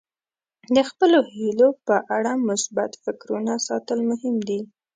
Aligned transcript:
د 0.75 0.77
خپلو 0.89 1.19
هیلو 1.33 1.69
په 1.87 1.95
اړه 2.15 2.31
مثبت 2.49 2.91
فکرونه 3.03 3.53
ساتل 3.67 3.99
مهم 4.11 4.35
دي. 4.47 4.59